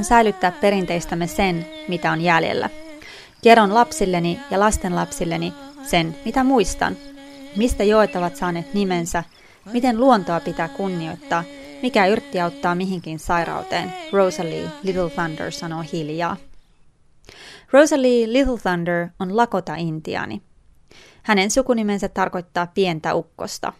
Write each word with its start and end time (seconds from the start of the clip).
Yritän 0.00 0.08
säilyttää 0.08 0.52
perinteistämme 0.52 1.26
sen, 1.26 1.66
mitä 1.88 2.12
on 2.12 2.20
jäljellä. 2.20 2.70
Kerron 3.42 3.74
lapsilleni 3.74 4.40
ja 4.50 4.60
lastenlapsilleni 4.60 5.52
sen, 5.82 6.16
mitä 6.24 6.44
muistan. 6.44 6.96
Mistä 7.56 7.84
joet 7.84 8.16
ovat 8.16 8.36
saaneet 8.36 8.74
nimensä, 8.74 9.24
miten 9.72 10.00
luontoa 10.00 10.40
pitää 10.40 10.68
kunnioittaa, 10.68 11.44
mikä 11.82 12.06
yrtti 12.06 12.40
auttaa 12.40 12.74
mihinkin 12.74 13.18
sairauteen, 13.18 13.92
Rosalie 14.12 14.68
Little 14.82 15.10
Thunder 15.10 15.52
sanoo 15.52 15.84
hiljaa. 15.92 16.36
Rosalie 17.72 18.32
Little 18.32 18.58
Thunder 18.58 19.08
on 19.18 19.36
Lakota-intiaani. 19.36 20.42
Hänen 21.22 21.50
sukunimensä 21.50 22.08
tarkoittaa 22.08 22.66
pientä 22.66 23.14
ukkosta. 23.14 23.72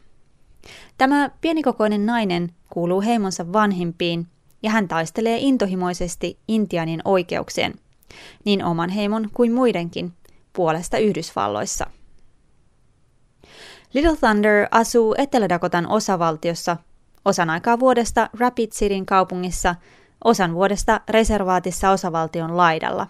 Tämä 0.98 1.30
pienikokoinen 1.40 2.06
nainen 2.06 2.52
kuuluu 2.70 3.00
heimonsa 3.00 3.52
vanhimpiin 3.52 4.26
ja 4.62 4.70
hän 4.70 4.88
taistelee 4.88 5.38
intohimoisesti 5.40 6.38
Intianin 6.48 7.02
oikeuksien, 7.04 7.74
niin 8.44 8.64
oman 8.64 8.90
heimon 8.90 9.30
kuin 9.34 9.52
muidenkin, 9.52 10.12
puolesta 10.52 10.98
Yhdysvalloissa. 10.98 11.86
Little 13.94 14.16
Thunder 14.16 14.66
asuu 14.70 15.14
Etelä-Dakotan 15.18 15.88
osavaltiossa, 15.88 16.76
osan 17.24 17.50
aikaa 17.50 17.80
vuodesta 17.80 18.30
Rapid 18.38 18.70
Cityn 18.70 19.06
kaupungissa, 19.06 19.74
osan 20.24 20.54
vuodesta 20.54 21.00
reservaatissa 21.08 21.90
osavaltion 21.90 22.56
laidalla. 22.56 23.06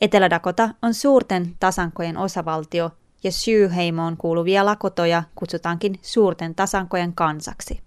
Etelä-Dakota 0.00 0.70
on 0.82 0.94
suurten 0.94 1.56
tasankojen 1.60 2.16
osavaltio 2.16 2.90
ja 3.24 3.32
Sioux-heimoon 3.32 4.16
kuuluvia 4.16 4.64
lakotoja 4.64 5.22
kutsutaankin 5.34 5.98
suurten 6.02 6.54
tasankojen 6.54 7.12
kansaksi. 7.12 7.80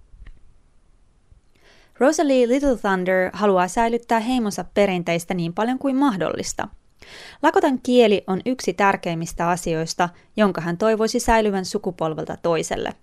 Rosalie 2.00 2.48
Little 2.48 2.78
Thunder 2.78 3.30
haluaa 3.34 3.67
säilyttää 3.67 4.20
heimonsa 4.20 4.66
perinteistä 4.73 5.34
niin 5.34 5.53
paljon 5.53 5.80
kuin 5.80 5.95
mahdollista. 5.95 6.67
Lakotan 7.44 7.80
kieli 7.81 8.23
on 8.28 8.42
yksi 8.45 8.73
tärkeimmistä 8.73 9.50
asioista, 9.50 10.09
jonka 10.38 10.62
hän 10.62 10.78
toivoisi 10.78 11.20
säilyvän 11.20 11.66
sukupolvelta 11.66 12.38
toiselle. 12.38 12.94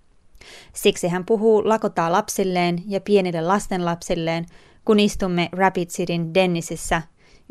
Siksi 0.72 1.08
hän 1.08 1.24
puhuu 1.24 1.68
lakotaa 1.68 2.12
lapsilleen 2.12 2.82
ja 2.86 3.00
pienille 3.00 3.40
lastenlapsilleen, 3.40 4.46
kun 4.84 5.00
istumme 5.00 5.48
Rapid 5.52 5.88
Cityn 5.88 6.34
Dennisissä 6.34 7.02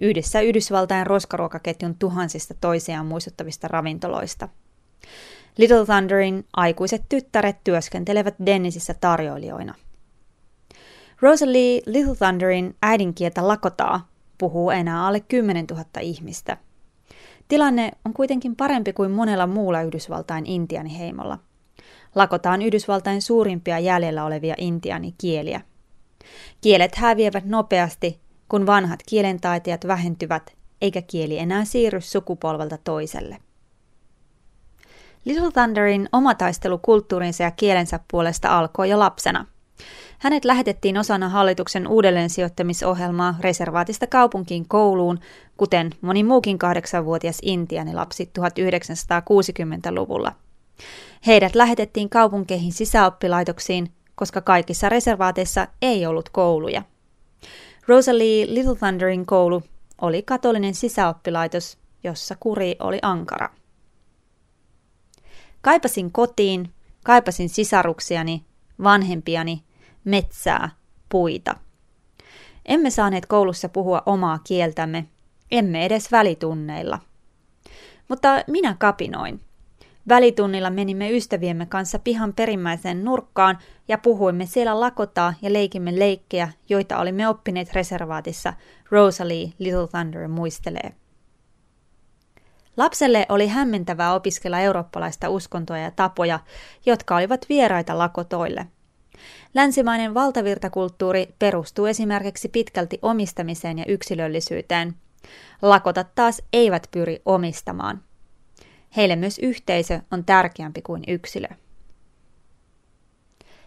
yhdessä 0.02 0.42
Yhdysvaltain 0.42 1.08
roskaruokaketjun 1.08 1.96
tuhansista 1.96 2.54
toisiaan 2.62 3.06
muistuttavista 3.06 3.68
ravintoloista. 3.68 4.50
Little 5.58 5.86
Thunderin 5.86 6.46
aikuiset 6.54 7.02
tyttäret 7.10 7.58
työskentelevät 7.64 8.36
Dennisissä 8.46 8.94
tarjoilijoina. 9.02 9.76
Rosalie 11.24 11.82
Little 11.86 12.16
Thunderin 12.16 12.76
äidinkieltä 12.82 13.48
lakotaa 13.48 14.08
puhuu 14.38 14.70
enää 14.70 15.08
alle 15.08 15.20
10 15.20 15.66
000 15.72 15.86
ihmistä. 16.02 16.58
Tilanne 17.48 17.92
on 18.06 18.14
kuitenkin 18.14 18.56
parempi 18.56 18.94
kuin 18.94 19.12
monella 19.12 19.48
muulla 19.48 19.82
Yhdysvaltain 19.82 20.46
intianiheimolla. 20.46 21.40
Lakota 22.16 22.52
on 22.52 22.62
Yhdysvaltain 22.62 23.22
suurimpia 23.22 23.80
jäljellä 23.80 24.26
olevia 24.26 24.56
intianikieliä. 24.58 25.62
Kielet 26.62 26.96
häviävät 26.96 27.46
nopeasti, 27.46 28.20
kun 28.50 28.66
vanhat 28.66 29.00
kielentaitajat 29.10 29.88
vähentyvät, 29.88 30.56
eikä 30.82 31.02
kieli 31.02 31.40
enää 31.40 31.66
siirry 31.66 32.02
sukupolvelta 32.02 32.78
toiselle. 32.78 33.38
Little 35.26 35.52
Thunderin 35.52 36.10
oma 36.12 36.36
taistelu 36.36 36.78
kulttuurinsa 36.78 37.44
ja 37.44 37.52
kielensä 37.52 38.00
puolesta 38.12 38.58
alkoi 38.58 38.90
jo 38.90 39.00
lapsena– 39.00 39.46
hänet 40.24 40.46
lähetettiin 40.46 40.98
osana 40.98 41.30
hallituksen 41.30 41.88
uudelleensijoittamisohjelmaa 41.88 43.36
reservaatista 43.40 44.08
kaupunkiin 44.08 44.68
kouluun, 44.68 45.20
kuten 45.58 45.90
moni 46.02 46.24
muukin 46.24 46.58
kahdeksanvuotias 46.58 47.40
intianilapsi 47.42 48.32
1960-luvulla. 48.40 50.32
Heidät 51.28 51.56
lähetettiin 51.56 52.10
kaupunkeihin 52.10 52.72
sisäoppilaitoksiin, 52.72 53.92
koska 54.16 54.42
kaikissa 54.42 54.90
reservaateissa 54.90 55.68
ei 55.82 56.06
ollut 56.06 56.30
kouluja. 56.30 56.82
Rosalie 57.88 58.46
Little 58.48 58.76
Thunderin 58.76 59.26
koulu 59.26 59.64
oli 60.02 60.22
katolinen 60.22 60.76
sisäoppilaitos, 60.76 61.78
jossa 62.04 62.36
kuri 62.40 62.76
oli 62.80 63.00
ankara. 63.02 63.50
Kaipasin 65.62 66.12
kotiin, 66.12 66.74
kaipasin 67.04 67.50
sisaruksiani, 67.50 68.44
vanhempiani 68.84 69.64
metsää, 70.04 70.70
puita. 71.10 71.56
Emme 72.66 72.90
saaneet 72.90 73.26
koulussa 73.26 73.70
puhua 73.70 74.04
omaa 74.06 74.40
kieltämme, 74.40 75.08
emme 75.52 75.86
edes 75.86 76.12
välitunneilla. 76.12 77.00
Mutta 78.08 78.30
minä 78.48 78.76
kapinoin. 78.80 79.40
Välitunnilla 80.08 80.70
menimme 80.70 81.12
ystäviemme 81.12 81.66
kanssa 81.66 82.00
pihan 82.00 82.34
perimmäiseen 82.34 83.04
nurkkaan 83.04 83.58
ja 83.88 83.98
puhuimme 83.98 84.46
siellä 84.46 84.80
lakotaa 84.80 85.34
ja 85.42 85.54
leikimme 85.54 86.00
leikkejä, 86.00 86.50
joita 86.70 86.98
olimme 86.98 87.28
oppineet 87.28 87.74
reservaatissa, 87.74 88.54
Rosalie 88.92 89.54
Little 89.60 89.88
Thunder 89.88 90.28
muistelee. 90.28 90.94
Lapselle 92.78 93.26
oli 93.30 93.48
hämmentävää 93.48 94.14
opiskella 94.14 94.60
eurooppalaista 94.60 95.30
uskontoa 95.30 95.78
ja 95.78 95.92
tapoja, 95.92 96.40
jotka 96.86 97.16
olivat 97.16 97.46
vieraita 97.50 97.98
lakotoille– 97.98 98.68
Länsimainen 99.54 100.14
valtavirtakulttuuri 100.14 101.36
perustuu 101.40 101.86
esimerkiksi 101.86 102.50
pitkälti 102.50 103.00
omistamiseen 103.02 103.80
ja 103.80 103.86
yksilöllisyyteen. 103.88 104.96
Lakotat 105.62 106.16
taas 106.16 106.42
eivät 106.54 106.88
pyri 106.92 107.22
omistamaan. 107.26 108.04
Heille 108.98 109.16
myös 109.16 109.40
yhteisö 109.40 110.00
on 110.12 110.26
tärkeämpi 110.26 110.82
kuin 110.82 111.04
yksilö. 111.08 111.48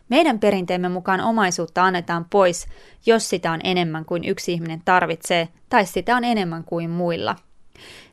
Meidän 0.08 0.38
perinteemme 0.38 0.88
mukaan 0.88 1.20
omaisuutta 1.20 1.84
annetaan 1.84 2.24
pois, 2.30 2.66
jos 3.06 3.30
sitä 3.30 3.52
on 3.52 3.60
enemmän 3.64 4.04
kuin 4.04 4.24
yksi 4.24 4.52
ihminen 4.52 4.82
tarvitsee 4.84 5.48
tai 5.68 5.86
sitä 5.86 6.16
on 6.16 6.24
enemmän 6.24 6.64
kuin 6.64 6.90
muilla. 6.90 7.36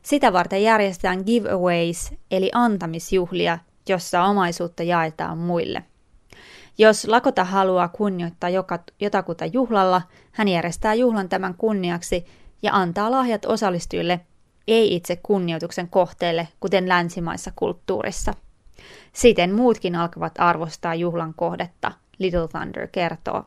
Sitä 0.02 0.32
varten 0.32 0.62
järjestetään 0.62 1.22
giveaways 1.26 2.14
eli 2.30 2.50
antamisjuhlia, 2.54 3.58
jossa 3.88 4.24
omaisuutta 4.24 4.82
jaetaan 4.82 5.38
muille. 5.38 5.82
Jos 6.78 7.04
Lakota 7.04 7.44
haluaa 7.44 7.88
kunnioittaa 7.88 8.50
joka, 8.50 8.78
jotakuta 9.00 9.46
juhlalla, 9.46 10.02
hän 10.32 10.48
järjestää 10.48 10.94
juhlan 10.94 11.28
tämän 11.28 11.54
kunniaksi 11.54 12.26
ja 12.62 12.72
antaa 12.72 13.10
lahjat 13.10 13.44
osallistujille, 13.44 14.20
ei 14.68 14.94
itse 14.94 15.16
kunnioituksen 15.16 15.88
kohteelle, 15.88 16.48
kuten 16.60 16.88
länsimaissa 16.88 17.52
kulttuurissa. 17.56 18.34
Siten 19.12 19.54
muutkin 19.54 19.96
alkavat 19.96 20.32
arvostaa 20.38 20.94
juhlan 20.94 21.34
kohdetta, 21.34 21.92
Little 22.18 22.48
Thunder 22.48 22.88
kertoo. 22.92 23.44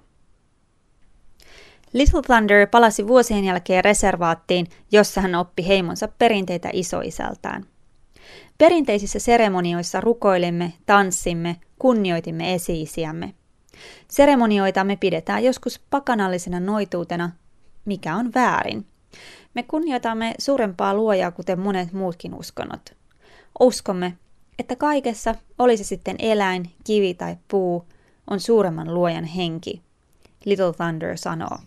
Little 1.94 2.21
Thunder 2.21 2.67
palasi 2.67 3.07
vuosien 3.07 3.44
jälkeen 3.44 3.83
reservaattiin, 3.83 4.67
jossa 4.91 5.21
hän 5.21 5.35
oppi 5.35 5.67
heimonsa 5.67 6.07
perinteitä 6.07 6.69
isoisältään. 6.73 7.65
Perinteisissä 8.57 9.19
seremonioissa 9.19 10.01
rukoilimme, 10.01 10.73
tanssimme, 10.85 11.55
kunnioitimme 11.79 12.53
esiisiämme. 12.53 13.33
Seremonioitamme 14.07 14.95
pidetään 14.95 15.43
joskus 15.43 15.81
pakanallisena 15.89 16.59
noituutena, 16.59 17.29
mikä 17.85 18.15
on 18.15 18.33
väärin. 18.35 18.85
Me 19.53 19.63
kunnioitamme 19.63 20.33
suurempaa 20.39 20.94
luojaa, 20.94 21.31
kuten 21.31 21.59
monet 21.59 21.94
muutkin 21.94 22.33
uskonnot. 22.33 22.95
Uskomme, 23.59 24.18
että 24.59 24.75
kaikessa, 24.75 25.35
oli 25.59 25.77
se 25.77 25.83
sitten 25.83 26.15
eläin, 26.19 26.71
kivi 26.83 27.13
tai 27.13 27.38
puu, 27.47 27.85
on 28.29 28.39
suuremman 28.39 28.94
luojan 28.94 29.24
henki. 29.25 29.81
Little 30.45 30.74
Thunder 30.74 31.18
sanoo. 31.18 31.57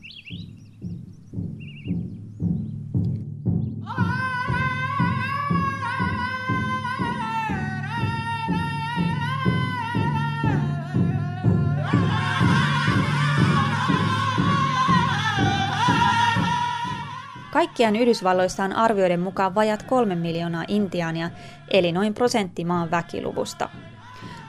Kaikkiaan 17.61 17.97
Yhdysvalloissa 17.97 18.65
on 18.65 18.73
arvioiden 18.73 19.21
mukaan 19.21 19.55
vajat 19.55 19.83
kolme 19.83 20.15
miljoonaa 20.15 20.65
intiaania, 20.69 21.31
eli 21.71 21.93
noin 21.93 22.15
prosentti 22.15 22.65
maan 22.65 22.91
väkiluvusta. 22.91 23.69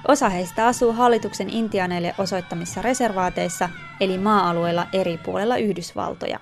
Osa 0.07 0.29
heistä 0.29 0.67
asuu 0.67 0.93
hallituksen 0.93 1.49
intiaaneille 1.49 2.15
osoittamissa 2.17 2.81
reservaateissa, 2.81 3.69
eli 3.99 4.17
maa-alueilla 4.17 4.87
eri 4.93 5.17
puolella 5.17 5.57
Yhdysvaltoja. 5.57 6.39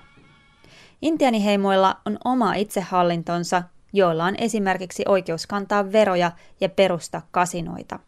Intianiheimoilla 1.02 1.96
on 2.06 2.18
oma 2.24 2.54
itsehallintonsa, 2.54 3.62
joilla 3.92 4.24
on 4.24 4.34
esimerkiksi 4.38 5.02
oikeus 5.08 5.46
kantaa 5.46 5.92
veroja 5.92 6.32
ja 6.60 6.68
perustaa 6.68 7.26
kasinoita. 7.30 7.98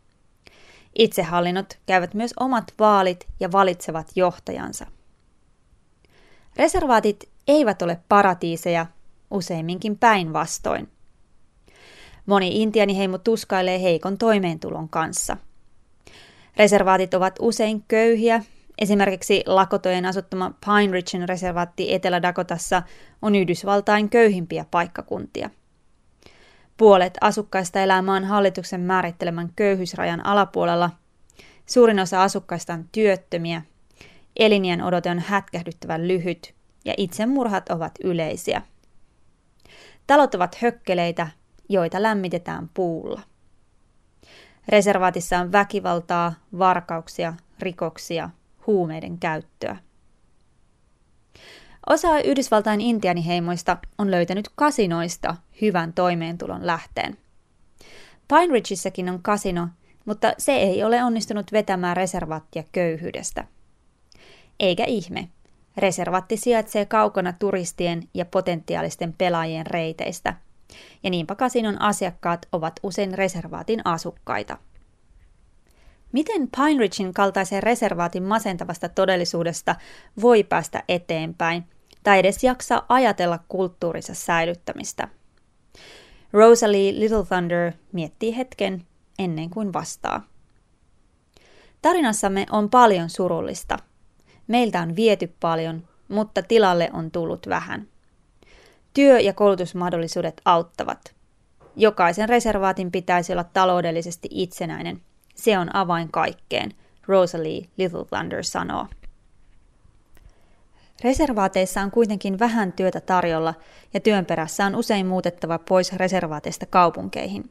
Itsehallinnot 0.98 1.78
käyvät 1.86 2.14
myös 2.14 2.34
omat 2.40 2.74
vaalit 2.78 3.26
ja 3.40 3.52
valitsevat 3.52 4.06
johtajansa. 4.16 4.86
Reservaatit 6.56 7.31
eivät 7.48 7.82
ole 7.82 8.00
paratiiseja, 8.08 8.86
useimminkin 9.30 9.98
päinvastoin. 9.98 10.88
Moni 12.26 12.62
intianiheimo 12.62 13.18
tuskailee 13.18 13.82
heikon 13.82 14.18
toimeentulon 14.18 14.88
kanssa. 14.88 15.36
Reservaatit 16.56 17.14
ovat 17.14 17.36
usein 17.40 17.84
köyhiä, 17.88 18.42
esimerkiksi 18.78 19.42
Lakotojen 19.46 20.06
asuttama 20.06 20.50
Pine 20.66 20.92
Ridgen 20.92 21.28
reservaatti 21.28 21.94
Etelä-Dakotassa 21.94 22.82
on 23.22 23.34
Yhdysvaltain 23.34 24.10
köyhimpiä 24.10 24.64
paikkakuntia. 24.70 25.50
Puolet 26.76 27.18
asukkaista 27.20 27.80
elää 27.80 28.02
maan 28.02 28.24
hallituksen 28.24 28.80
määrittelemän 28.80 29.52
köyhyysrajan 29.56 30.26
alapuolella, 30.26 30.90
suurin 31.66 32.00
osa 32.00 32.22
asukkaista 32.22 32.72
on 32.72 32.88
työttömiä, 32.92 33.62
elinien 34.36 34.82
odote 34.82 35.10
on 35.10 35.18
hätkähdyttävän 35.18 36.08
lyhyt 36.08 36.54
ja 36.84 36.94
itsemurhat 36.96 37.68
ovat 37.68 37.92
yleisiä. 38.04 38.62
Talot 40.06 40.34
ovat 40.34 40.54
hökkeleitä, 40.54 41.28
joita 41.68 42.02
lämmitetään 42.02 42.70
puulla. 42.74 43.20
Reservaatissa 44.68 45.38
on 45.38 45.52
väkivaltaa, 45.52 46.32
varkauksia, 46.58 47.34
rikoksia, 47.58 48.30
huumeiden 48.66 49.18
käyttöä. 49.18 49.76
Osa 51.86 52.20
Yhdysvaltain 52.20 52.80
intianiheimoista 52.80 53.76
on 53.98 54.10
löytänyt 54.10 54.48
kasinoista 54.54 55.36
hyvän 55.60 55.92
toimeentulon 55.92 56.66
lähteen. 56.66 57.18
Pine 58.28 58.52
Ridgeissäkin 58.52 59.08
on 59.08 59.22
kasino, 59.22 59.68
mutta 60.04 60.32
se 60.38 60.52
ei 60.52 60.84
ole 60.84 61.04
onnistunut 61.04 61.52
vetämään 61.52 61.96
reservaattia 61.96 62.62
köyhyydestä. 62.72 63.44
Eikä 64.60 64.84
ihme. 64.84 65.28
Reservaatti 65.76 66.36
sijaitsee 66.36 66.86
kaukana 66.86 67.32
turistien 67.32 68.08
ja 68.14 68.24
potentiaalisten 68.24 69.12
pelaajien 69.12 69.66
reiteistä– 69.66 70.34
ja 71.02 71.10
niinpä 71.10 71.34
kasinon 71.34 71.82
asiakkaat 71.82 72.46
ovat 72.52 72.80
usein 72.82 73.14
reservaatin 73.14 73.80
asukkaita. 73.84 74.58
Miten 76.12 76.48
Pine 76.56 76.80
Ridgein 76.80 77.14
kaltaisen 77.14 77.62
reservaatin 77.62 78.22
masentavasta 78.22 78.88
todellisuudesta 78.88 79.76
voi 80.20 80.42
päästä 80.42 80.82
eteenpäin 80.88 81.64
tai 82.02 82.18
edes 82.18 82.44
jaksaa 82.44 82.86
ajatella 82.88 83.38
kulttuurinsa 83.48 84.14
säilyttämistä? 84.14 85.08
Rosalie 86.32 87.00
Little 87.00 87.24
Thunder 87.24 87.72
miettii 87.92 88.36
hetken 88.36 88.86
ennen 89.18 89.50
kuin 89.50 89.72
vastaa. 89.72 90.26
Tarinassamme 91.82 92.46
on 92.50 92.70
paljon 92.70 93.10
surullista. 93.10 93.76
Meiltä 94.46 94.80
on 94.80 94.96
viety 94.96 95.34
paljon, 95.40 95.88
mutta 96.08 96.42
tilalle 96.42 96.90
on 96.92 97.10
tullut 97.10 97.48
vähän. 97.48 97.88
Työ- 98.94 99.20
ja 99.20 99.32
koulutusmahdollisuudet 99.32 100.40
auttavat. 100.44 101.14
Jokaisen 101.76 102.28
reservaatin 102.28 102.92
pitäisi 102.92 103.32
olla 103.32 103.44
taloudellisesti 103.44 104.28
itsenäinen. 104.30 105.00
Se 105.34 105.58
on 105.58 105.76
avain 105.76 106.08
kaikkeen, 106.12 106.74
Rosalie 107.06 107.68
Little 107.76 108.04
Thunder 108.04 108.44
sanoo. 108.44 108.86
Reservaateissa 111.04 111.80
on 111.80 111.90
kuitenkin 111.90 112.38
vähän 112.38 112.72
työtä 112.72 113.00
tarjolla 113.00 113.54
ja 113.94 114.00
työn 114.00 114.26
perässä 114.26 114.66
on 114.66 114.74
usein 114.74 115.06
muutettava 115.06 115.58
pois 115.58 115.92
reservaateista 115.92 116.66
kaupunkeihin. 116.66 117.50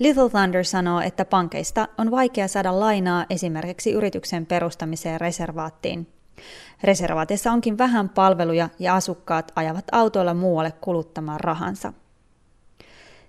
Little 0.00 0.30
Thunder 0.30 0.64
sanoo, 0.64 1.00
että 1.00 1.24
pankeista 1.24 1.88
on 1.98 2.10
vaikea 2.10 2.48
saada 2.48 2.80
lainaa 2.80 3.26
esimerkiksi 3.30 3.92
yrityksen 3.92 4.46
perustamiseen 4.46 5.20
reservaattiin 5.20 6.06
Reservaatissa 6.82 7.52
onkin 7.52 7.78
vähän 7.78 8.08
palveluja 8.08 8.68
ja 8.78 8.94
asukkaat 8.94 9.52
ajavat 9.56 9.84
autoilla 9.92 10.34
muualle 10.34 10.72
kuluttamaan 10.80 11.40
rahansa. 11.40 11.92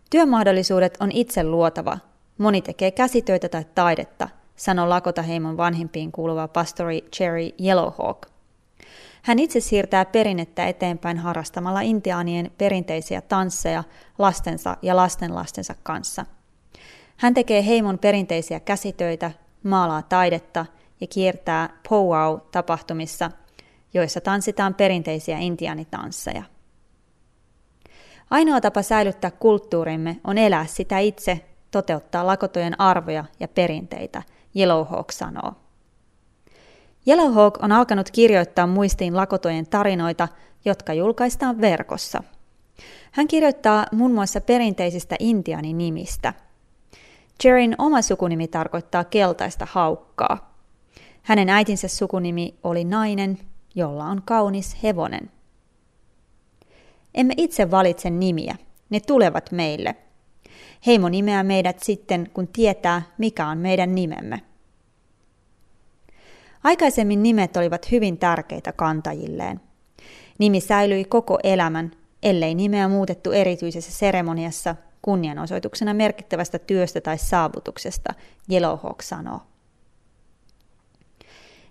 Työmahdollisuudet 0.10 0.98
on 1.00 1.12
itse 1.12 1.44
luotava. 1.44 1.98
Moni 2.38 2.62
tekee 2.62 2.92
käsitöitä 2.92 3.50
tai 3.50 3.66
taidetta, 3.76 4.30
sanoi 4.56 4.88
Lakota-heimon 4.88 5.58
vanhimpiin 5.58 6.12
kuuluva 6.12 6.48
pastori 6.48 7.02
Cherry 7.16 7.50
Yellowhawk. 7.64 8.28
Hän 9.22 9.40
itse 9.40 9.60
siirtää 9.60 10.06
perinnettä 10.06 10.68
eteenpäin 10.68 11.18
harrastamalla 11.18 11.82
intiaanien 11.82 12.52
perinteisiä 12.58 13.22
tansseja 13.22 13.84
lastensa 14.18 14.78
ja 14.82 14.96
lastenlastensa 14.96 15.76
kanssa. 15.84 16.26
Hän 17.22 17.34
tekee 17.34 17.66
heimon 17.66 18.00
perinteisiä 18.00 18.60
käsitöitä, 18.60 19.32
maalaa 19.64 20.02
taidetta– 20.02 20.66
ja 21.02 21.08
kiertää 21.08 21.70
powwow-tapahtumissa, 21.90 23.32
joissa 23.94 24.22
tanssitaan 24.22 24.74
perinteisiä 24.74 25.38
intiaanitansseja. 25.40 26.44
Ainoa 28.30 28.62
tapa 28.62 28.82
säilyttää 28.82 29.32
kulttuurimme 29.32 30.20
on 30.24 30.38
elää 30.38 30.66
sitä 30.66 31.00
itse, 31.00 31.46
toteuttaa 31.72 32.28
lakotojen 32.28 32.82
arvoja 32.82 33.26
ja 33.40 33.48
perinteitä, 33.48 34.24
Yellowhawk 34.56 35.12
sanoo. 35.12 35.54
Yellowhawk 37.08 37.64
on 37.64 37.72
alkanut 37.72 38.12
kirjoittaa 38.12 38.68
muistiin 38.68 39.16
lakotojen 39.16 39.68
tarinoita, 39.68 40.28
jotka 40.66 40.94
julkaistaan 40.94 41.62
verkossa. 41.62 42.24
Hän 43.12 43.28
kirjoittaa 43.28 43.86
muun 43.92 44.14
muassa 44.14 44.42
perinteisistä 44.42 45.16
intianin 45.20 45.78
nimistä. 45.78 46.34
Jerin 47.44 47.76
oma 47.78 48.02
sukunimi 48.02 48.48
tarkoittaa 48.48 49.04
keltaista 49.04 49.68
haukkaa– 49.72 50.52
hänen 51.24 51.50
äitinsä 51.50 51.88
sukunimi 51.88 52.56
oli 52.64 52.84
nainen, 52.84 53.40
jolla 53.76 54.06
on 54.06 54.22
kaunis 54.26 54.84
hevonen. 54.84 55.32
Emme 57.14 57.34
itse 57.38 57.72
valitse 57.72 58.10
nimiä, 58.10 58.56
ne 58.90 59.00
tulevat 59.00 59.52
meille. 59.52 59.96
Heimo 60.86 61.10
nimeää 61.10 61.44
meidät 61.44 61.80
sitten, 61.80 62.30
kun 62.34 62.48
tietää, 62.48 63.02
mikä 63.18 63.48
on 63.48 63.58
meidän 63.58 63.96
nimemme. 63.96 64.42
Aikaisemmin 66.64 67.24
nimet 67.24 67.58
olivat 67.58 67.92
hyvin 67.92 68.18
tärkeitä 68.18 68.72
kantajilleen. 68.72 69.62
Nimi 70.40 70.60
säilyi 70.60 71.06
koko 71.06 71.40
elämän, 71.44 71.92
ellei 72.24 72.56
nimeä 72.56 72.88
muutettu 72.88 73.32
erityisessä 73.32 73.92
seremoniassa 73.92 74.76
kunnianosoituksena 75.02 75.94
merkittävästä 75.94 76.60
työstä 76.60 77.02
tai 77.02 77.18
saavutuksesta, 77.18 78.14
Yellowhawk 78.52 79.02
sanoo. 79.02 79.40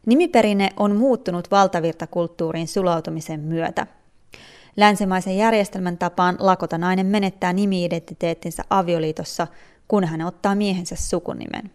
Nimiperinne 0.06 0.70
on 0.76 0.96
muuttunut 0.96 1.50
valtavirtakulttuuriin 1.50 2.68
sulautumisen 2.68 3.40
myötä. 3.40 3.86
Länsimaisen 4.76 5.36
järjestelmän 5.36 5.98
tapaan 5.98 6.36
lakotanainen 6.38 7.06
menettää 7.06 7.52
nimiidentiteettinsä 7.52 8.62
avioliitossa, 8.70 9.46
kun 9.88 10.04
hän 10.04 10.22
ottaa 10.22 10.54
miehensä 10.54 10.96
sukunimen. 10.96 11.70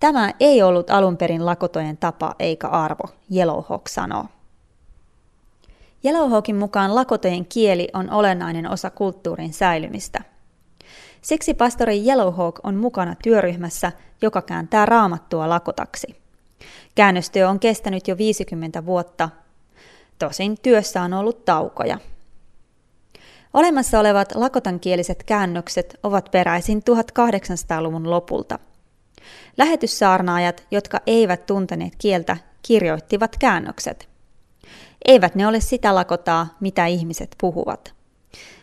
Tämä 0.00 0.30
ei 0.40 0.62
ollut 0.62 0.90
alun 0.90 1.16
perin 1.16 1.46
lakotojen 1.46 1.96
tapa 1.96 2.34
eikä 2.38 2.68
arvo, 2.68 3.04
Yellowhawk 3.36 3.88
sanoo. 3.88 4.24
Yellowhawkin 6.06 6.56
mukaan 6.56 6.94
lakotojen 6.94 7.46
kieli 7.46 7.88
on 7.92 8.10
olennainen 8.10 8.70
osa 8.70 8.90
kulttuurin 8.90 9.52
säilymistä. 9.52 10.20
Siksi 11.22 11.54
pastori 11.54 12.06
Yellowhawk 12.06 12.60
on 12.62 12.76
mukana 12.76 13.14
työryhmässä, 13.22 13.92
joka 14.22 14.42
kääntää 14.42 14.86
raamattua 14.86 15.48
lakotaksi. 15.48 16.16
Käännöstyö 16.94 17.48
on 17.48 17.60
kestänyt 17.60 18.08
jo 18.08 18.18
50 18.18 18.86
vuotta. 18.86 19.28
Tosin 20.18 20.56
työssä 20.62 21.02
on 21.02 21.12
ollut 21.12 21.44
taukoja. 21.44 21.98
Olemassa 23.54 24.00
olevat 24.00 24.34
lakotankieliset 24.34 25.22
käännökset 25.22 25.98
ovat 26.02 26.28
peräisin 26.30 26.82
1800-luvun 26.90 28.10
lopulta. 28.10 28.58
Lähetyssaarnaajat, 29.58 30.66
jotka 30.70 31.00
eivät 31.06 31.46
tunteneet 31.46 31.92
kieltä, 31.98 32.36
kirjoittivat 32.62 33.36
käännökset. 33.38 34.15
Eivät 35.06 35.34
ne 35.34 35.46
ole 35.46 35.60
sitä 35.60 35.94
lakotaa, 35.94 36.46
mitä 36.60 36.86
ihmiset 36.86 37.36
puhuvat. 37.40 37.94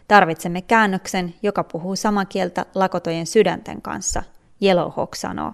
Tarvitsemme 0.07 0.62
käännöksen, 0.62 1.33
joka 1.43 1.63
puhuu 1.63 1.95
samaa 1.95 2.25
kieltä 2.25 2.65
lakotojen 2.75 3.27
sydänten 3.27 3.81
kanssa, 3.81 4.23
Yellowhawk 4.62 5.15
sanoo. 5.15 5.53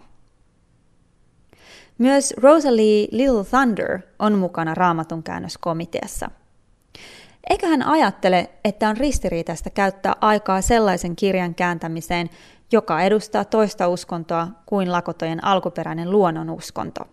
Myös 1.98 2.34
Rosalie 2.38 3.08
Little 3.12 3.43
Thunder 3.43 4.00
on 4.19 4.38
mukana 4.38 4.75
raamatun 4.75 5.24
käännöskomiteassa. 5.24 6.31
Eikä 7.50 7.67
hän 7.67 7.84
ajattele, 7.84 8.50
että 8.63 8.89
on 8.89 8.98
ristiriitaista 8.98 9.69
käyttää 9.69 10.15
aikaa 10.22 10.62
sellaisen 10.62 11.15
kirjan 11.15 11.55
kääntämiseen, 11.55 12.29
joka 12.72 13.01
edustaa 13.01 13.46
toista 13.46 13.88
uskontoa 13.88 14.48
kuin 14.65 14.91
lakotojen 14.91 15.43
alkuperäinen 15.43 16.12
luonnonuskonto. 16.12 17.08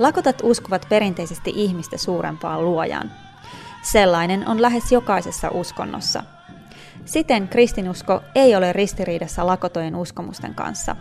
Lakotat 0.00 0.36
uskovat 0.42 0.86
perinteisesti 0.88 1.52
ihmistä 1.54 1.96
suurempaan 1.96 2.64
luojaan. 2.64 3.12
Sellainen 3.82 4.48
on 4.48 4.62
lähes 4.62 4.92
jokaisessa 4.92 5.50
uskonnossa– 5.50 6.22
Siten 7.04 7.48
kristinusko 7.48 8.22
ei 8.34 8.56
ole 8.56 8.72
ristiriidassa 8.72 9.46
lakotojen 9.46 9.96
uskomusten 9.96 10.54
kanssa. 10.54 10.96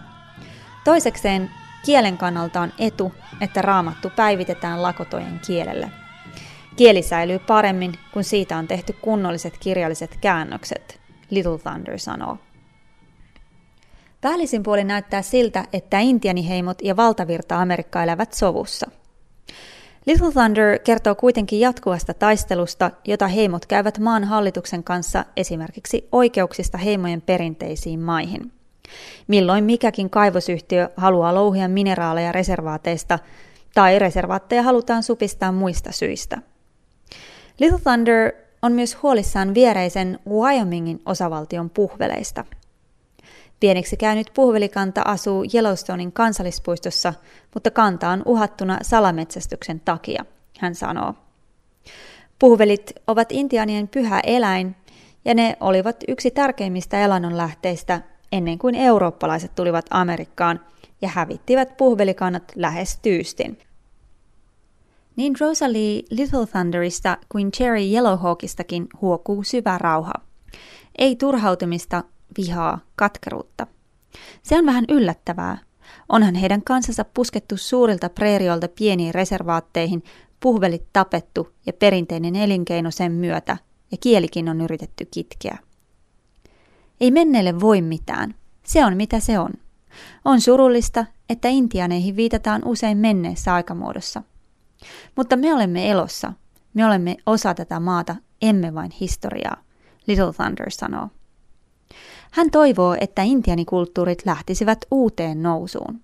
Toisekseen 0.84 1.52
kielen 1.86 2.18
kannalta 2.18 2.62
on 2.62 2.74
etu, 2.80 3.14
että 3.42 3.62
raamattu 3.62 4.10
päivitetään 4.16 4.82
lakotojen 4.82 5.40
kielelle. 5.48 5.92
Kieli 6.76 7.02
säilyy 7.02 7.40
paremmin, 7.40 7.94
kun 8.14 8.24
siitä 8.24 8.58
on 8.58 8.68
tehty 8.68 8.94
kunnolliset 8.94 9.58
kirjalliset 9.58 10.18
käännökset, 10.22 11.00
Little 11.30 11.58
Thunder 11.58 12.00
sanoo. 12.00 12.38
Päällisin 14.22 14.64
puoli 14.64 14.84
näyttää 14.84 15.22
siltä, 15.22 15.66
että 15.74 16.00
intianiheimot 16.00 16.82
ja 16.82 16.96
valtavirta 16.96 17.62
Amerikka 17.62 18.04
elävät 18.04 18.34
sovussa. 18.34 18.92
Little 20.06 20.32
Thunder 20.32 20.80
kertoo 20.80 21.16
kuitenkin 21.16 21.60
jatkuvasta 21.60 22.14
taistelusta, 22.14 22.92
jota 23.06 23.28
heimot 23.28 23.66
käyvät 23.66 24.00
maan 24.00 24.24
hallituksen 24.24 24.84
kanssa 24.84 25.26
esimerkiksi 25.38 26.08
oikeuksista 26.12 26.78
heimojen 26.78 27.22
perinteisiin 27.22 28.00
maihin. 28.00 28.52
Milloin 29.28 29.64
mikäkin 29.64 30.10
kaivosyhtiö 30.10 30.90
haluaa 30.98 31.36
louhia 31.36 31.68
mineraaleja 31.68 32.32
reservaateista, 32.32 33.20
tai 33.74 34.00
reservaatteja 34.00 34.64
halutaan 34.64 35.04
supistaa 35.04 35.52
muista 35.52 35.92
syistä. 35.92 36.42
Little 37.60 37.80
Thunder 37.80 38.32
on 38.62 38.72
myös 38.72 39.04
huolissaan 39.04 39.54
viereisen 39.54 40.20
Wyomingin 40.30 41.02
osavaltion 41.06 41.70
puhveleista– 41.70 42.46
Pieneksi 43.60 43.98
käynyt 43.98 44.32
puhvelikanta 44.34 45.02
asuu 45.06 45.46
Yellowstonein 45.54 46.12
kansallispuistossa, 46.12 47.14
mutta 47.54 47.72
kanta 47.72 48.10
on 48.10 48.24
uhattuna 48.26 48.78
salametsästyksen 48.82 49.80
takia, 49.80 50.26
hän 50.60 50.76
sanoo. 50.76 51.14
Puhvelit 52.40 52.94
ovat 53.08 53.32
intianien 53.32 53.88
pyhä 53.88 54.20
eläin, 54.20 54.76
ja 55.26 55.34
ne 55.34 55.58
olivat 55.60 56.04
yksi 56.08 56.32
tärkeimmistä 56.32 57.00
elannonlähteistä 57.00 58.02
ennen 58.32 58.60
kuin 58.60 58.76
eurooppalaiset 58.76 59.56
tulivat 59.56 59.86
Amerikkaan 59.90 60.60
ja 61.02 61.10
hävittivät 61.10 61.78
puhvelikannat 61.78 62.44
lähes 62.56 63.00
tyystin. 63.02 63.58
Niin 65.16 65.36
Rosalie 65.40 66.04
Little 66.10 66.46
Thunderista 66.46 67.18
kuin 67.30 67.52
Cherry 67.52 67.94
Yellowhawkistakin 67.94 68.88
huokuu 69.02 69.44
syvä 69.44 69.78
rauha. 69.78 70.14
Ei 70.98 71.16
turhautumista, 71.16 72.04
vihaa, 72.38 72.80
katkeruutta. 72.96 73.68
Se 74.44 74.58
on 74.58 74.66
vähän 74.66 74.86
yllättävää. 74.90 75.58
Onhan 76.10 76.36
heidän 76.36 76.64
kansansa 76.64 77.06
puskettu 77.06 77.58
suurilta 77.58 78.10
preeriolta 78.10 78.68
pieniin 78.68 79.14
reservaatteihin, 79.14 80.04
puhvelit 80.40 80.84
tapettu 80.94 81.54
ja 81.66 81.74
perinteinen 81.74 82.36
elinkeino 82.36 82.92
sen 82.92 83.12
myötä, 83.12 83.58
ja 83.92 83.98
kielikin 83.98 84.50
on 84.50 84.62
yritetty 84.62 85.08
kitkeä. 85.12 85.58
Ei 87.02 87.12
menneelle 87.12 87.60
voi 87.60 87.82
mitään. 87.82 88.36
Se 88.64 88.86
on 88.86 88.98
mitä 88.98 89.20
se 89.20 89.40
on. 89.40 89.52
On 90.26 90.42
surullista, 90.42 91.06
että 91.30 91.48
intianeihin 91.48 92.16
viitataan 92.16 92.62
usein 92.66 92.98
menneessä 92.98 93.54
aikamuodossa. 93.54 94.24
Mutta 95.16 95.36
me 95.36 95.54
olemme 95.54 95.90
elossa. 95.90 96.34
Me 96.74 96.86
olemme 96.86 97.18
osa 97.26 97.54
tätä 97.54 97.80
maata, 97.80 98.16
emme 98.42 98.74
vain 98.74 98.92
historiaa, 98.92 99.64
Little 100.08 100.34
Thunder 100.34 100.72
sanoo. 100.72 101.10
Hän 102.32 102.52
toivoo, 102.52 102.96
että 103.02 103.22
intianikulttuurit 103.24 104.26
lähtisivät 104.26 104.86
uuteen 104.92 105.44
nousuun. 105.44 106.02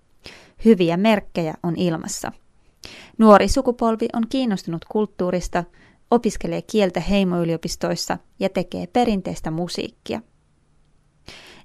Hyviä 0.65 0.97
merkkejä 0.97 1.53
on 1.63 1.75
ilmassa. 1.75 2.31
Nuori 3.17 3.47
sukupolvi 3.47 4.07
on 4.13 4.23
kiinnostunut 4.29 4.85
kulttuurista, 4.85 5.63
opiskelee 6.11 6.61
kieltä 6.61 6.99
heimoyliopistoissa 6.99 8.17
ja 8.39 8.49
tekee 8.49 8.87
perinteistä 8.87 9.51
musiikkia. 9.51 10.21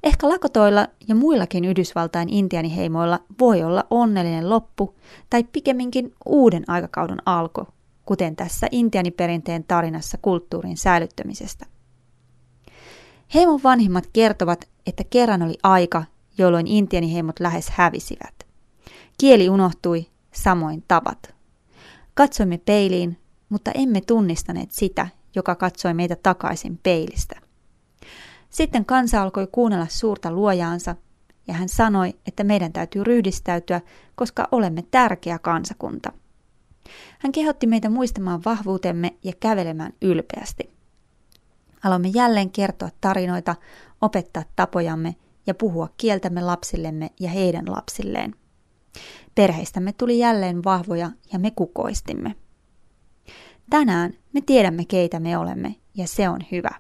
Ehkä 0.03 0.29
lakotoilla 0.29 0.87
ja 1.09 1.15
muillakin 1.15 1.65
Yhdysvaltain 1.65 2.29
intianiheimoilla 2.29 3.21
voi 3.41 3.63
olla 3.63 3.85
onnellinen 3.91 4.51
loppu 4.51 4.95
tai 5.31 5.45
pikemminkin 5.45 6.15
uuden 6.27 6.65
aikakauden 6.67 7.19
alku, 7.27 7.67
kuten 8.05 8.37
tässä 8.37 8.67
intianiperinteen 8.71 9.65
tarinassa 9.65 10.19
kulttuurin 10.23 10.77
säilyttämisestä. 10.77 11.67
Heimon 13.35 13.61
vanhimmat 13.63 14.07
kertovat, 14.13 14.69
että 14.87 15.05
kerran 15.05 15.43
oli 15.43 15.59
aika, 15.63 16.05
jolloin 16.39 16.67
intianiheimot 16.67 17.41
lähes 17.41 17.71
hävisivät. 17.71 18.47
Kieli 19.19 19.49
unohtui, 19.49 20.07
samoin 20.33 20.85
tavat. 20.89 21.35
Katsoimme 22.15 22.59
peiliin, 22.59 23.19
mutta 23.49 23.71
emme 23.75 24.01
tunnistaneet 24.01 24.71
sitä, 24.71 25.09
joka 25.35 25.55
katsoi 25.55 25.95
meitä 25.95 26.17
takaisin 26.17 26.79
peilistä. 26.83 27.41
Sitten 28.51 28.85
kansa 28.85 29.23
alkoi 29.23 29.49
kuunnella 29.53 29.87
suurta 29.89 30.33
luojaansa, 30.33 30.97
ja 31.49 31.55
hän 31.55 31.69
sanoi, 31.69 32.15
että 32.27 32.45
meidän 32.45 32.73
täytyy 32.73 33.05
ryhdistäytyä, 33.05 33.81
koska 34.15 34.49
olemme 34.53 34.85
tärkeä 34.91 35.39
kansakunta. 35.39 36.13
Hän 37.19 37.33
kehotti 37.33 37.67
meitä 37.67 37.91
muistamaan 37.91 38.45
vahvuutemme 38.45 39.15
ja 39.25 39.33
kävelemään 39.41 39.93
ylpeästi. 40.03 40.80
Aloimme 41.85 42.09
jälleen 42.09 42.51
kertoa 42.51 42.89
tarinoita, 43.01 43.57
opettaa 44.01 44.43
tapojamme 44.57 45.17
ja 45.47 45.55
puhua 45.55 45.89
kieltämme 45.97 46.41
lapsillemme 46.41 47.11
ja 47.21 47.29
heidän 47.31 47.65
lapsilleen. 47.67 48.35
Perheistämme 49.35 49.93
tuli 49.93 50.19
jälleen 50.19 50.65
vahvoja 50.65 51.11
ja 51.33 51.39
me 51.39 51.51
kukoistimme. 51.51 52.35
Tänään 53.71 54.13
me 54.33 54.41
tiedämme, 54.41 54.85
keitä 54.85 55.21
me 55.21 55.39
olemme, 55.39 55.75
ja 55.95 56.07
se 56.07 56.29
on 56.29 56.41
hyvä. 56.53 56.71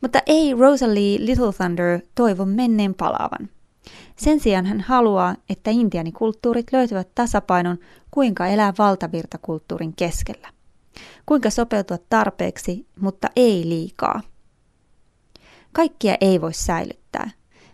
Mutta 0.00 0.18
ei 0.26 0.54
Rosalie 0.54 1.18
Little 1.26 1.52
Thunder 1.52 2.00
toivo 2.14 2.44
menneen 2.44 2.94
palaavan. 2.94 3.48
Sen 4.16 4.40
sijaan 4.40 4.66
hän 4.66 4.80
haluaa, 4.80 5.36
että 5.48 5.70
intianikulttuurit 5.70 6.72
löytävät 6.72 7.08
tasapainon, 7.14 7.78
kuinka 8.10 8.46
elää 8.46 8.72
valtavirtakulttuurin 8.78 9.96
keskellä. 9.96 10.48
Kuinka 11.26 11.50
sopeutua 11.50 11.98
tarpeeksi, 12.10 12.86
mutta 13.00 13.28
ei 13.36 13.68
liikaa. 13.68 14.20
Kaikkia 15.72 16.14
ei 16.20 16.40
voi 16.40 16.54
säilyttää. 16.54 17.30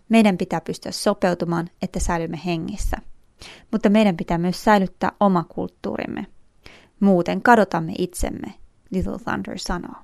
Meidän 0.09 0.37
pitää 0.37 0.61
pystyä 0.61 0.91
sopeutumaan, 0.91 1.69
että 1.81 1.99
säilymme 1.99 2.39
hengissä. 2.45 2.97
Mutta 3.71 3.89
meidän 3.89 4.17
pitää 4.17 4.37
myös 4.37 4.63
säilyttää 4.63 5.11
oma 5.19 5.43
kulttuurimme. 5.43 6.25
Muuten 6.99 7.41
kadotamme 7.41 7.93
itsemme, 7.97 8.53
Little 8.91 9.19
Thunder 9.23 9.59
sanoo. 9.59 9.95